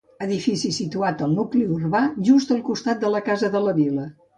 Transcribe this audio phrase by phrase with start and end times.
[0.27, 2.03] Edifici situat al nucli urbà,
[2.33, 4.15] just al costat de la Casa de la Vila.